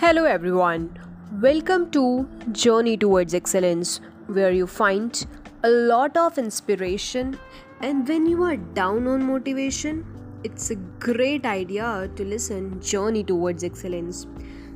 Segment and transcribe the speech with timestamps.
[0.00, 0.96] Hello, everyone.
[1.42, 5.26] Welcome to Journey Towards Excellence, where you find
[5.64, 7.36] a lot of inspiration.
[7.80, 10.06] And when you are down on motivation,
[10.44, 10.76] it's a
[11.06, 14.28] great idea to listen Journey Towards Excellence.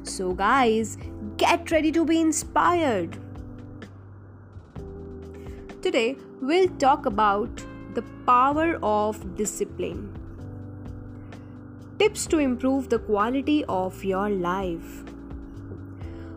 [0.02, 0.98] So, guys,
[1.36, 3.16] get ready to be inspired.
[5.82, 7.64] Today, we'll talk about
[7.94, 10.18] the power of discipline.
[12.00, 15.04] Tips to improve the quality of your life.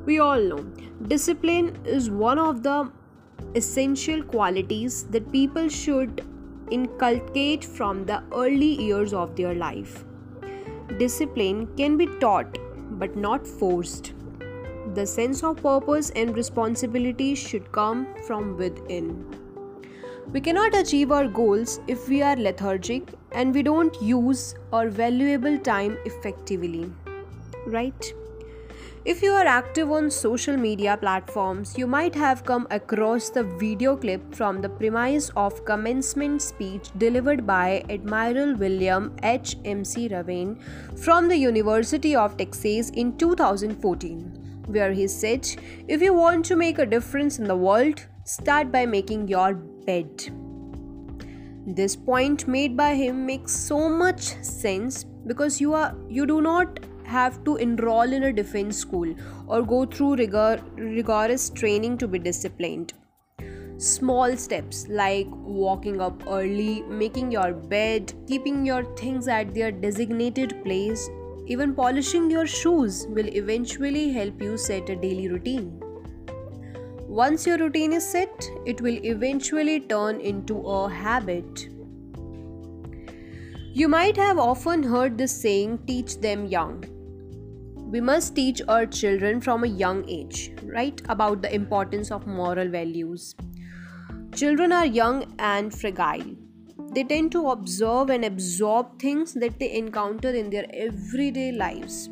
[0.05, 0.63] We all know
[1.07, 2.91] discipline is one of the
[3.55, 6.23] essential qualities that people should
[6.69, 10.03] inculcate from the early years of their life.
[10.99, 12.59] Discipline can be taught
[12.99, 14.13] but not forced.
[14.93, 19.25] The sense of purpose and responsibility should come from within.
[20.31, 25.57] We cannot achieve our goals if we are lethargic and we don't use our valuable
[25.57, 26.91] time effectively.
[27.65, 28.13] Right?
[29.05, 33.95] If you are active on social media platforms, you might have come across the video
[33.95, 39.57] clip from the premise of commencement speech delivered by Admiral William H.
[39.57, 40.57] McRaven
[40.97, 45.47] from the University of Texas in 2014, where he said,
[45.87, 50.31] If you want to make a difference in the world, start by making your bed.
[51.67, 56.79] This point made by him makes so much sense because you are you do not
[57.05, 59.13] have to enroll in a defense school
[59.47, 62.93] or go through rigor, rigorous training to be disciplined.
[63.77, 70.63] Small steps like walking up early, making your bed, keeping your things at their designated
[70.63, 71.09] place,
[71.45, 75.81] even polishing your shoes will eventually help you set a daily routine.
[77.07, 81.69] Once your routine is set, it will eventually turn into a habit.
[83.73, 86.94] You might have often heard this saying, teach them young
[87.95, 92.67] we must teach our children from a young age, right, about the importance of moral
[92.67, 93.35] values.
[94.35, 96.35] Children are young and fragile.
[96.93, 102.09] They tend to observe and absorb things that they encounter in their everyday lives.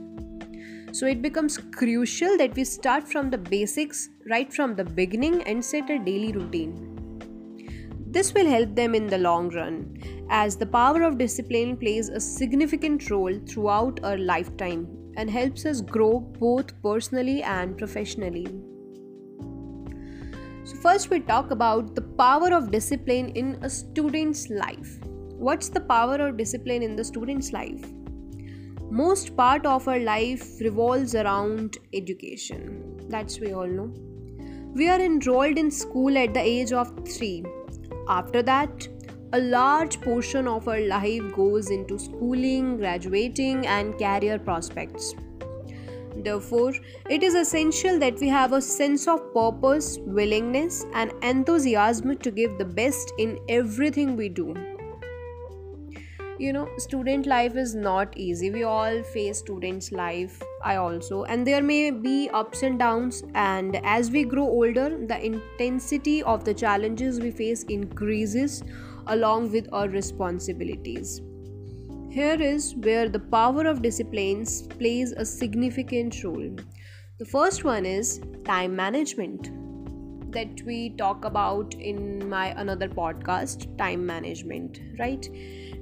[0.94, 5.66] So it becomes crucial that we start from the basics right from the beginning and
[5.66, 6.74] set a daily routine.
[8.08, 12.22] This will help them in the long run, as the power of discipline plays a
[12.22, 18.48] significant role throughout our lifetime and helps us grow both personally and professionally.
[20.66, 25.00] So, first, we talk about the power of discipline in a student's life.
[25.38, 27.86] What's the power of discipline in the student's life?
[28.90, 32.98] Most part of our life revolves around education.
[33.10, 33.92] That's we all know.
[34.74, 37.44] We are enrolled in school at the age of 3.
[38.08, 38.88] After that,
[39.34, 45.16] a large portion of our life goes into schooling, graduating, and career prospects.
[46.16, 46.74] Therefore,
[47.10, 52.60] it is essential that we have a sense of purpose, willingness, and enthusiasm to give
[52.60, 54.54] the best in everything we do.
[56.38, 58.52] You know, student life is not easy.
[58.52, 60.42] We all face students' life.
[60.64, 63.24] I also, and there may be ups and downs.
[63.34, 68.64] And as we grow older, the intensity of the challenges we face increases
[69.08, 71.22] along with our responsibilities.
[72.10, 76.56] Here is where the power of disciplines plays a significant role.
[77.18, 79.50] The first one is time management
[80.34, 85.30] that we talk about in my another podcast time management right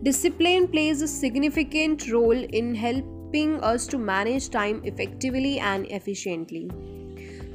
[0.04, 6.70] discipline plays a significant role in helping us to manage time effectively and efficiently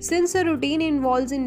[0.01, 1.47] since a routine involves in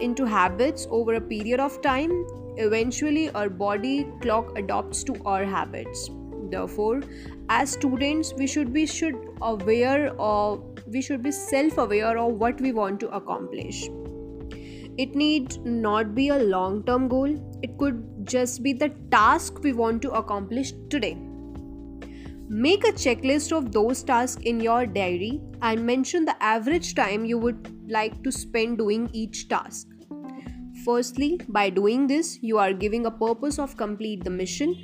[0.00, 2.12] into habits over a period of time
[2.56, 6.10] Eventually, our body clock adopts to our habits.
[6.50, 7.00] Therefore,
[7.48, 12.72] as students, we should be should aware of we should be self-aware of what we
[12.72, 13.88] want to accomplish.
[14.98, 17.34] It need not be a long-term goal.
[17.62, 21.16] It could just be the task we want to accomplish today.
[22.48, 27.38] Make a checklist of those tasks in your diary and mention the average time you
[27.38, 29.86] would like to spend doing each task.
[30.84, 34.74] Firstly, by doing this, you are giving a purpose of complete the mission.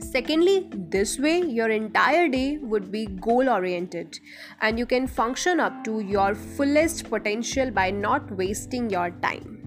[0.00, 4.18] Secondly, this way your entire day would be goal oriented
[4.60, 9.60] and you can function up to your fullest potential by not wasting your time.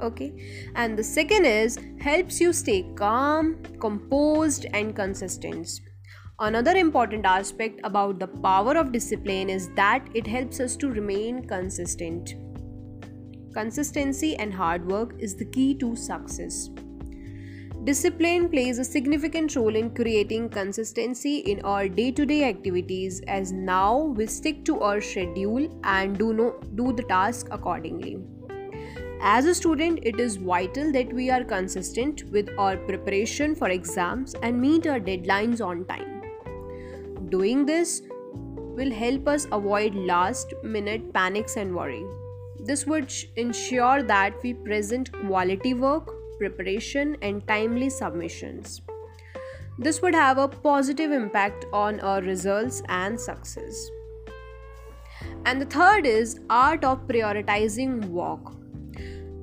[0.00, 0.32] Okay,
[0.74, 5.68] and the second is helps you stay calm, composed, and consistent.
[6.38, 11.46] Another important aspect about the power of discipline is that it helps us to remain
[11.46, 12.34] consistent.
[13.52, 16.70] Consistency and hard work is the key to success.
[17.84, 24.26] Discipline plays a significant role in creating consistency in our day-to-day activities as now we
[24.26, 28.18] stick to our schedule and do no, do the task accordingly.
[29.20, 34.34] As a student, it is vital that we are consistent with our preparation for exams
[34.42, 36.22] and meet our deadlines on time.
[37.28, 38.02] Doing this
[38.76, 42.04] will help us avoid last minute panics and worry.
[42.64, 46.08] This would ensure that we present quality work
[46.42, 48.82] preparation, and timely submissions.
[49.78, 53.90] This would have a positive impact on our results and success.
[55.44, 58.52] And the third is art of prioritizing work.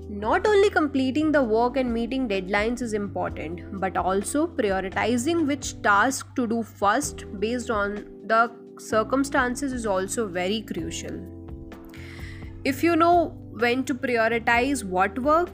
[0.09, 6.35] Not only completing the work and meeting deadlines is important, but also prioritizing which task
[6.35, 11.38] to do first based on the circumstances is also very crucial.
[12.65, 15.49] If you know when to prioritize what work,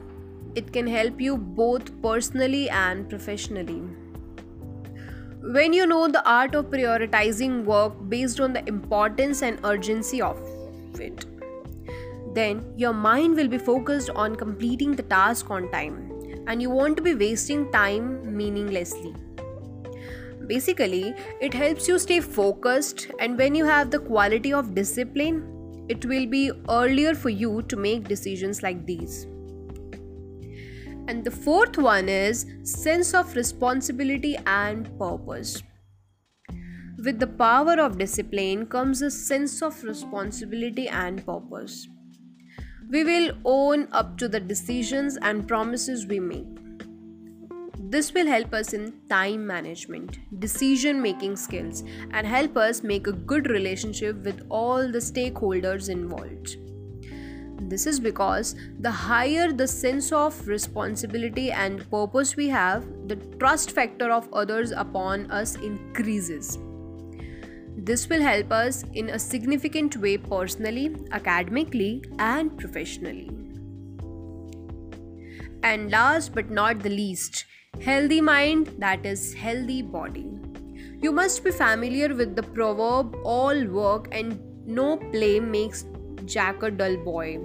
[0.56, 3.84] it can help you both personally and professionally.
[5.42, 10.40] When you know the art of prioritizing work based on the importance and urgency of
[11.00, 11.26] it,
[12.34, 16.12] then your mind will be focused on completing the task on time
[16.48, 19.16] and you won't be wasting time meaninglessly.
[20.48, 25.55] Basically, it helps you stay focused, and when you have the quality of discipline,
[25.88, 29.26] it will be earlier for you to make decisions like these.
[31.08, 35.62] And the fourth one is sense of responsibility and purpose.
[36.98, 41.88] With the power of discipline comes a sense of responsibility and purpose.
[42.90, 46.65] We will own up to the decisions and promises we make.
[47.96, 53.14] This will help us in time management, decision making skills, and help us make a
[53.14, 56.58] good relationship with all the stakeholders involved.
[57.70, 63.72] This is because the higher the sense of responsibility and purpose we have, the trust
[63.72, 66.60] factor of others upon us increases.
[67.78, 73.30] This will help us in a significant way personally, academically, and professionally.
[75.64, 77.46] And last but not the least,
[77.82, 80.32] healthy mind that is healthy body.
[81.02, 85.86] You must be familiar with the proverb all work and no play makes
[86.26, 87.40] Jack a dull boy.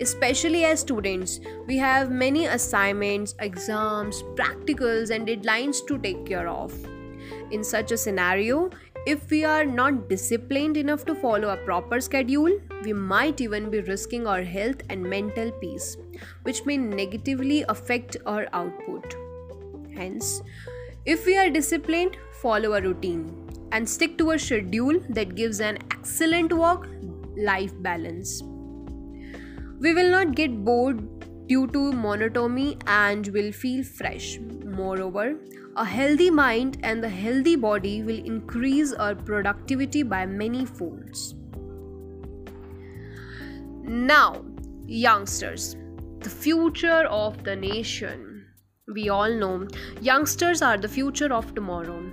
[0.00, 6.72] Especially as students, we have many assignments, exams, practicals, and deadlines to take care of.
[7.50, 8.70] In such a scenario,
[9.06, 13.80] if we are not disciplined enough to follow a proper schedule, we might even be
[13.80, 15.96] risking our health and mental peace,
[16.42, 19.14] which may negatively affect our output.
[19.94, 20.42] Hence,
[21.04, 25.78] if we are disciplined, follow a routine and stick to a schedule that gives an
[25.90, 26.88] excellent work
[27.36, 28.42] life balance.
[29.80, 31.06] We will not get bored
[31.46, 34.38] due to monotony and will feel fresh.
[34.64, 35.36] Moreover,
[35.76, 41.34] a healthy mind and the healthy body will increase our productivity by many folds.
[43.82, 44.44] Now,
[44.86, 45.76] youngsters,
[46.20, 48.34] the future of the nation
[48.92, 49.66] we all know
[50.02, 52.04] youngsters are the future of tomorrow.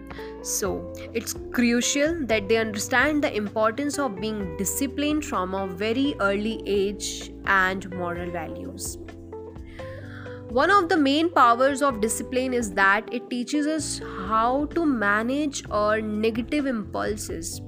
[0.41, 6.63] So, it's crucial that they understand the importance of being disciplined from a very early
[6.65, 8.97] age and moral values.
[10.51, 15.63] One of the main powers of discipline is that it teaches us how to manage
[15.71, 17.61] our negative impulses,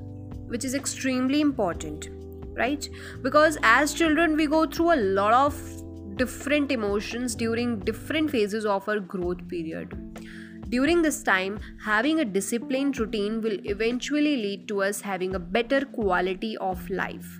[0.47, 2.09] which is extremely important,
[2.57, 2.85] right?
[3.21, 5.55] Because as children, we go through a lot of
[6.17, 9.95] different emotions during different phases of our growth period.
[10.67, 15.85] During this time, having a disciplined routine will eventually lead to us having a better
[15.85, 17.39] quality of life.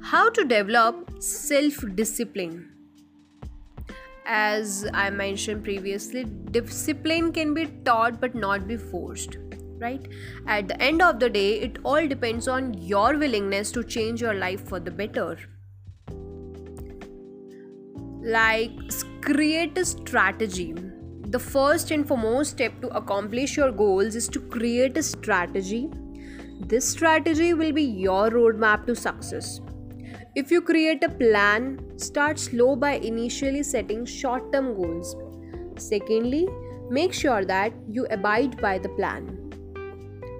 [0.00, 2.73] How to develop self discipline?
[4.26, 9.36] As I mentioned previously, discipline can be taught but not be forced
[9.78, 10.06] right?
[10.46, 14.34] At the end of the day it all depends on your willingness to change your
[14.34, 15.38] life for the better.
[18.22, 18.70] Like
[19.20, 20.74] create a strategy.
[21.34, 25.90] The first and foremost step to accomplish your goals is to create a strategy.
[26.60, 29.60] This strategy will be your roadmap to success
[30.36, 35.14] if you create a plan start slow by initially setting short term goals
[35.76, 36.48] secondly
[36.90, 39.30] make sure that you abide by the plan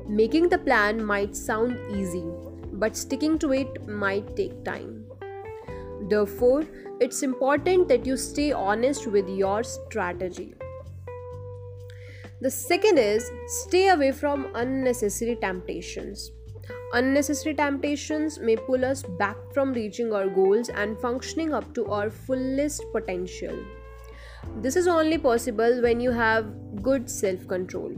[0.08, 2.26] making the plan might sound easy
[2.84, 5.04] but sticking to it might take time
[6.08, 6.64] Therefore,
[7.00, 10.54] it's important that you stay honest with your strategy.
[12.42, 16.30] The second is stay away from unnecessary temptations.
[16.92, 22.10] Unnecessary temptations may pull us back from reaching our goals and functioning up to our
[22.10, 23.56] fullest potential.
[24.60, 26.46] This is only possible when you have
[26.82, 27.92] good self control.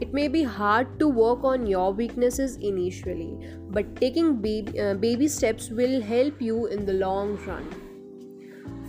[0.00, 3.38] It may be hard to work on your weaknesses initially,
[3.70, 7.64] but taking baby, uh, baby steps will help you in the long run.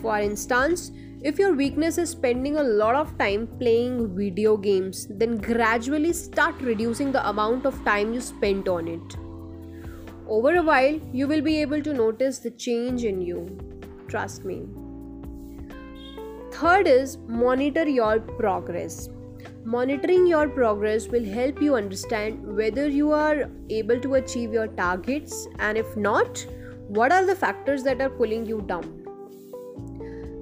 [0.01, 0.92] For instance,
[1.29, 6.53] if your weakness is spending a lot of time playing video games, then gradually start
[6.62, 9.15] reducing the amount of time you spend on it.
[10.27, 13.58] Over a while, you will be able to notice the change in you.
[14.08, 14.67] Trust me.
[16.51, 19.10] Third is monitor your progress.
[19.63, 25.48] Monitoring your progress will help you understand whether you are able to achieve your targets
[25.58, 26.46] and if not,
[26.88, 29.04] what are the factors that are pulling you down.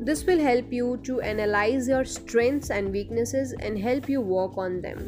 [0.05, 4.81] This will help you to analyze your strengths and weaknesses and help you work on
[4.81, 4.99] them.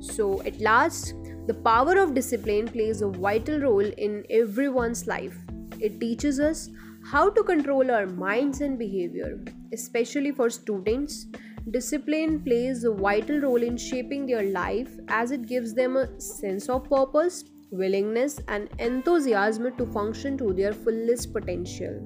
[0.00, 1.14] So, at last,
[1.46, 5.36] the power of discipline plays a vital role in everyone's life.
[5.78, 6.70] It teaches us
[7.04, 9.38] how to control our minds and behavior,
[9.72, 11.26] especially for students.
[11.70, 16.68] Discipline plays a vital role in shaping their life as it gives them a sense
[16.68, 17.44] of purpose,
[17.76, 22.00] willingness, and enthusiasm to function to their fullest potential.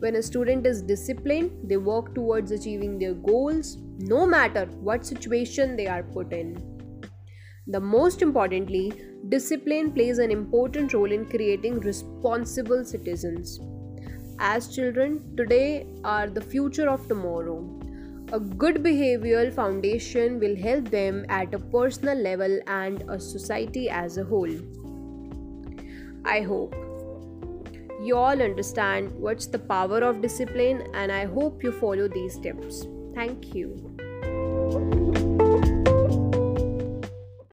[0.00, 5.76] When a student is disciplined, they work towards achieving their goals no matter what situation
[5.76, 6.56] they are put in.
[7.66, 8.92] The most importantly,
[9.28, 13.58] discipline plays an important role in creating responsible citizens.
[14.38, 17.78] As children, today are the future of tomorrow.
[18.30, 24.18] A good behavioral foundation will help them at a personal level and a society as
[24.18, 24.54] a whole.
[26.26, 26.74] I hope
[28.02, 32.86] you all understand what's the power of discipline, and I hope you follow these tips.
[33.14, 33.87] Thank you.